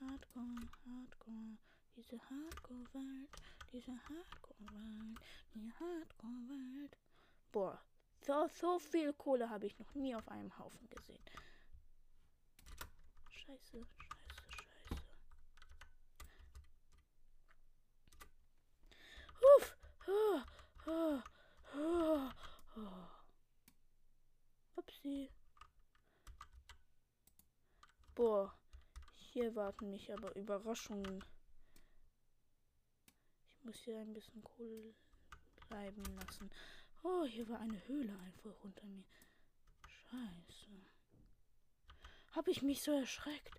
[0.00, 1.58] Hardcore, Hardcore.
[1.96, 3.30] Diese Hardcore-Welt,
[3.72, 5.18] diese Hardcore-Welt,
[5.54, 6.96] die Hardcore-Welt.
[7.52, 7.82] Boah,
[8.20, 11.24] so, so viel Kohle habe ich noch nie auf einem Haufen gesehen.
[13.30, 13.86] Scheiße, scheiße,
[14.48, 15.02] scheiße.
[19.56, 19.76] Uff.
[20.06, 20.40] Oh,
[20.86, 21.20] oh,
[21.74, 22.30] oh,
[22.76, 23.06] oh.
[24.76, 25.30] Upsi.
[28.20, 28.54] Boah,
[29.32, 31.24] hier warten mich aber Überraschungen.
[33.48, 34.92] Ich muss hier ein bisschen Kohle
[35.70, 36.50] bleiben lassen.
[37.02, 39.04] Oh, hier war eine Höhle einfach unter mir.
[39.88, 40.70] Scheiße.
[42.32, 43.58] Hab ich mich so erschreckt.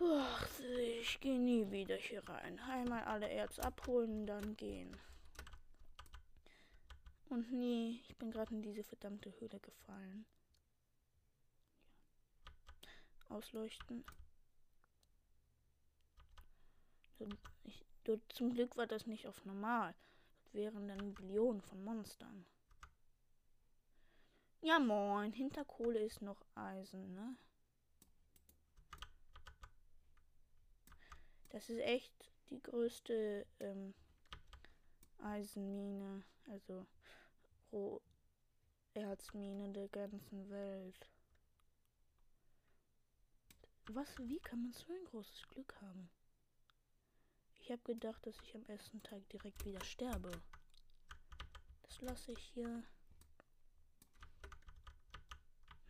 [0.00, 2.58] Ach, ich gehe nie wieder hier rein.
[2.60, 4.96] Einmal alle Erz abholen, dann gehen.
[7.30, 10.26] Und nee, ich bin gerade in diese verdammte Höhle gefallen.
[13.28, 14.04] Ausleuchten.
[17.62, 17.84] Ich,
[18.30, 19.94] zum Glück war das nicht auf normal.
[20.42, 22.44] Das wären dann Millionen von Monstern.
[24.62, 27.36] Ja moin, hinter Kohle ist noch Eisen, ne?
[31.50, 32.12] Das ist echt
[32.50, 33.94] die größte ähm,
[35.18, 36.24] Eisenmine.
[36.48, 36.86] Also
[37.72, 41.08] Roherzmine der ganzen Welt.
[43.86, 46.10] Was, wie kann man so ein großes Glück haben?
[47.56, 50.30] Ich habe gedacht, dass ich am ersten Tag direkt wieder sterbe.
[51.82, 52.82] Das lasse ich hier.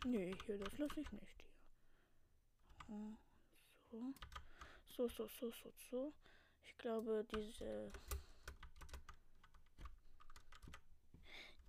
[0.05, 1.45] Nee, hier, das lasse ich nicht
[2.87, 3.17] hier.
[3.91, 4.15] So.
[4.97, 6.13] So, so, so, so, so.
[6.65, 7.93] Ich glaube, diese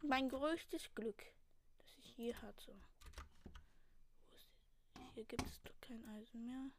[0.03, 1.23] mein größtes Glück,
[1.77, 2.73] das ich hier hatte.
[5.13, 6.71] Hier gibt es doch kein Eisen mehr.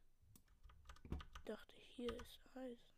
[1.36, 2.92] Ich dachte, hier ist Eisen.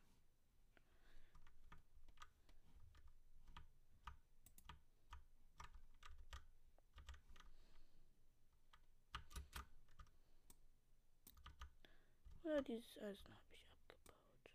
[12.44, 14.52] Oder dieses Eisen habe ich abgebaut.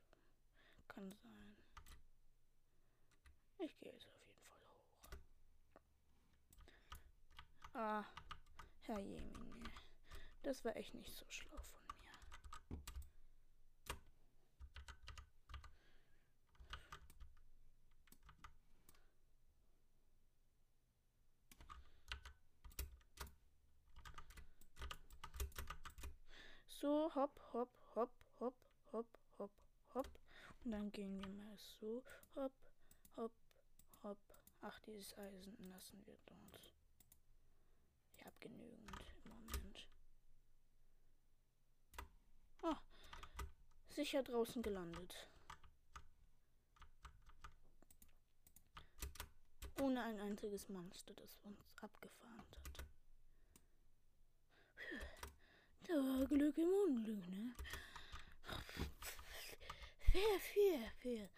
[0.87, 1.55] Kann sein.
[3.59, 4.18] Ich gehe jetzt auf.
[7.81, 8.03] Ah,
[8.81, 9.69] Herr Jemine.
[10.43, 12.77] Das war echt nicht so schlau von mir.
[26.67, 28.11] So, hopp, hopp, hopp,
[28.41, 28.55] hopp,
[28.91, 29.07] hopp,
[29.37, 29.51] hopp,
[29.93, 30.07] hopp.
[30.65, 32.03] Und dann gehen wir mal so,
[32.35, 32.51] hopp,
[33.15, 33.31] hopp,
[34.03, 34.17] hopp.
[34.63, 36.78] Ach, dieses Eisen lassen wir dort.
[38.29, 39.87] Habe genügend im Moment.
[42.61, 42.75] Oh,
[43.89, 45.27] sicher draußen gelandet.
[49.81, 52.85] Ohne ein einziges Monster, das uns abgefahren hat.
[55.87, 57.55] Da war Glück im Unglück, ne?
[60.11, 61.29] Fair, fair, fair.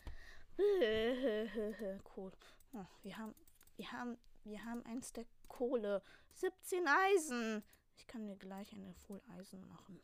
[2.18, 2.32] Cool.
[2.74, 3.36] Oh, wir haben,
[3.78, 6.02] wir haben, wir haben ein Stack Kohle.
[6.36, 7.64] 17 Eisen.
[7.98, 10.02] Ich kann mir gleich eine Full Eisen machen.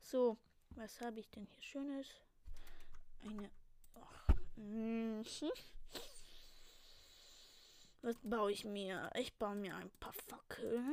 [0.00, 0.38] So,
[0.70, 2.06] was habe ich denn hier Schönes?
[3.22, 3.50] Eine.
[3.94, 4.36] Och,
[8.02, 9.10] was baue ich mir?
[9.16, 10.86] Ich baue mir ein paar Fackeln.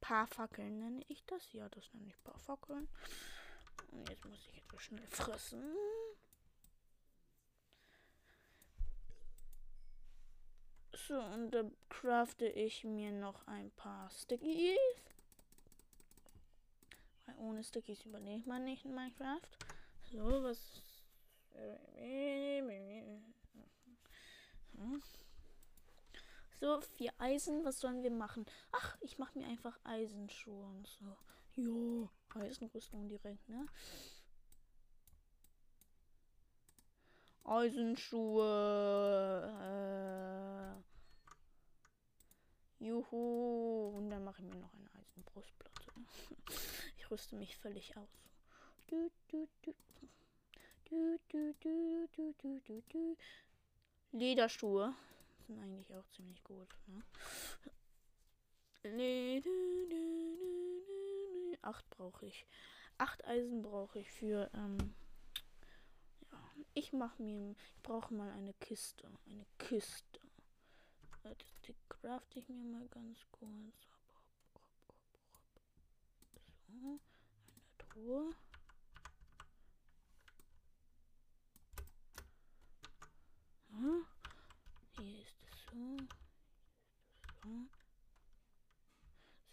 [0.00, 1.52] Paar Fackeln nenne ich das?
[1.52, 2.88] Ja, das nenne ich paar Fackeln.
[3.90, 5.76] Und jetzt muss ich etwas schnell fressen.
[11.12, 14.78] So, und da crafte ich mir noch ein paar Stickies.
[17.26, 19.42] Weil ohne Stickies überlebt man nicht in Minecraft.
[20.10, 20.80] So, was.
[26.60, 27.62] So, vier Eisen.
[27.62, 28.46] Was sollen wir machen?
[28.70, 31.14] Ach, ich mache mir einfach Eisenschuhe und so.
[31.56, 33.66] Jo, Eisenrüstung direkt, ne?
[37.44, 38.42] Eisenschuhe.
[42.82, 43.96] Juhu.
[43.96, 45.72] Und dann mache ich mir noch eine Eisenbrustplatte.
[46.98, 48.08] Ich rüste mich völlig aus.
[48.86, 49.74] Du, du, du.
[50.88, 53.16] Du, du, du, du, du, du, du.
[54.12, 54.94] Lederschuhe
[55.46, 56.68] sind eigentlich auch ziemlich gut.
[56.86, 57.02] Ne?
[61.62, 62.46] Acht brauche ich.
[62.98, 64.50] Acht Eisen brauche ich für.
[64.54, 64.94] Ähm,
[66.30, 66.38] ja,
[66.74, 67.52] ich mache mir.
[67.52, 69.08] Ich brauche mal eine Kiste.
[69.26, 70.20] Eine Kiste.
[71.24, 71.51] Die
[71.88, 73.50] crafte ich mir mal ganz kurz.
[76.68, 76.74] So.
[76.88, 77.00] Eine
[77.78, 78.34] Truhe.
[84.96, 85.96] Hier ist es so.
[87.42, 87.48] so.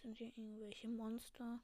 [0.02, 1.60] Sind hier irgendwelche Monster?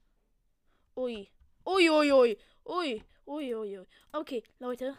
[0.96, 1.28] Ui.
[1.66, 2.38] Ui, ui, ui.
[2.64, 3.86] Ui, ui, ui, ui.
[4.12, 4.96] Okay, Leute.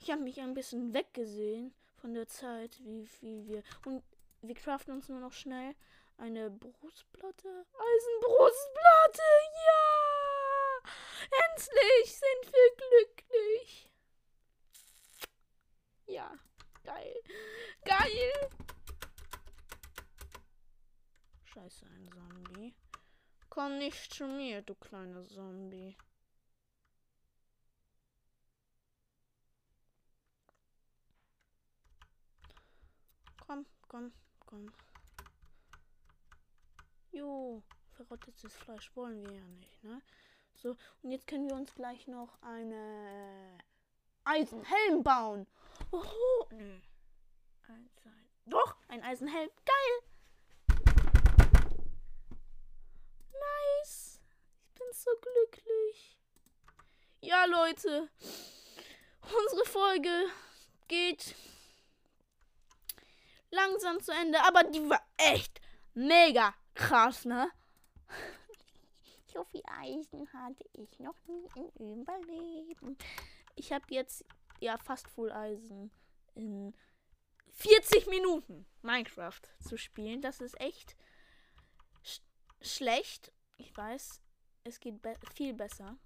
[0.00, 3.62] Ich habe mich ein bisschen weggesehen von der Zeit, wie viel wir.
[3.84, 4.02] Und
[4.42, 5.74] wir craften uns nur noch schnell
[6.16, 7.66] eine Brustplatte.
[7.72, 9.22] Eisenbrustplatte!
[9.66, 10.90] Ja!
[11.46, 13.88] Endlich sind wir glücklich!
[16.06, 16.38] Ja,
[16.84, 17.14] geil.
[17.84, 18.50] Geil.
[21.44, 22.74] Scheiße, ein Zombie.
[23.48, 25.96] Komm nicht zu mir, du kleiner Zombie.
[33.46, 34.12] Komm, komm,
[34.50, 34.72] komm.
[37.12, 37.62] Jo,
[37.96, 40.02] verrottetes Fleisch wollen wir ja nicht, ne?
[40.54, 43.58] So, und jetzt können wir uns gleich noch eine
[44.24, 45.46] Eisenhelm bauen.
[45.90, 46.78] Oh, nö.
[48.46, 49.48] Doch, ein Eisenhelm.
[49.64, 50.84] Geil.
[53.32, 54.20] Nice.
[54.66, 56.18] Ich bin so glücklich.
[57.20, 58.10] Ja, Leute.
[59.22, 60.26] Unsere Folge
[60.88, 61.36] geht
[63.50, 65.60] langsam zu Ende, aber die war echt
[65.94, 67.50] mega krass, ne?
[69.32, 72.98] So viel Eisen hatte ich noch nie im Überleben.
[73.54, 74.24] Ich habe jetzt
[74.58, 75.92] ja fast Full Eisen
[76.34, 76.74] in
[77.52, 80.20] 40 Minuten Minecraft zu spielen.
[80.20, 80.96] Das ist echt
[82.02, 82.20] sch
[82.60, 83.32] schlecht.
[83.56, 84.20] Ich weiß,
[84.64, 85.96] es geht be viel besser.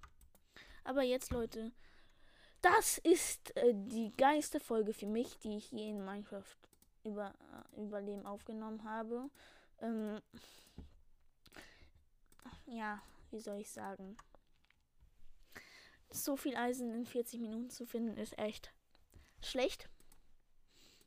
[0.83, 1.71] Aber jetzt, Leute,
[2.61, 6.57] das ist äh, die geilste Folge für mich, die ich je in Minecraft
[7.05, 7.33] über,
[7.77, 9.29] Überleben aufgenommen habe.
[9.79, 10.21] Ähm,
[12.65, 13.01] ja,
[13.31, 14.17] wie soll ich sagen?
[16.15, 18.71] so viel Eisen in 40 Minuten zu finden, ist echt
[19.41, 19.89] schlecht.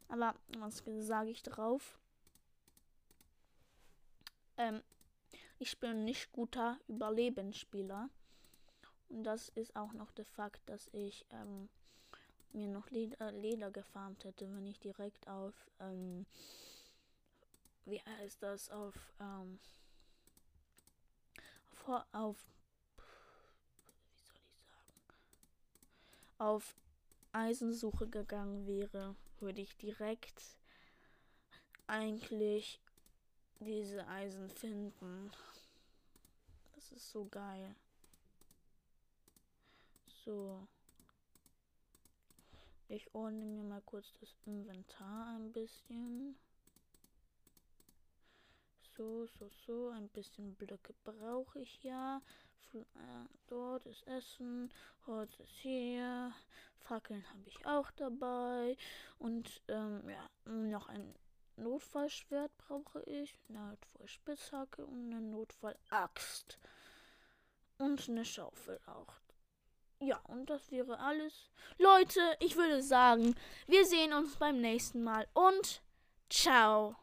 [0.08, 1.98] Aber was sage ich drauf?
[4.56, 4.82] Ähm,
[5.58, 8.08] ich bin nicht guter Überlebensspieler.
[9.08, 11.68] Und das ist auch noch der Fakt, dass ich ähm,
[12.54, 16.26] mir noch Leder, Leder gefarmt hätte, wenn ich direkt auf, ähm,
[17.84, 19.58] wie heißt das, auf, ähm,
[21.86, 22.36] auf, auf
[26.38, 26.76] auf
[27.32, 30.56] Eisensuche gegangen wäre, würde ich direkt
[31.88, 32.80] eigentlich
[33.60, 35.32] diese Eisen finden.
[36.76, 37.74] Das ist so geil.
[40.24, 40.66] So.
[42.90, 46.38] Ich ordne mir mal kurz das Inventar ein bisschen.
[48.96, 49.90] So, so, so.
[49.90, 52.22] Ein bisschen Blöcke brauche ich ja.
[52.72, 52.80] Äh,
[53.46, 54.72] dort ist Essen.
[55.06, 56.32] Holz ist hier.
[56.78, 58.74] Fackeln habe ich auch dabei.
[59.18, 61.14] Und ähm, ja, noch ein
[61.56, 63.38] Notfallschwert brauche ich.
[63.48, 66.58] Notfallspitzhacke und eine Notfallaxt.
[67.76, 69.20] Und eine Schaufel auch.
[70.00, 71.50] Ja, und das wäre alles.
[71.78, 73.34] Leute, ich würde sagen,
[73.66, 75.82] wir sehen uns beim nächsten Mal und
[76.30, 76.96] ciao.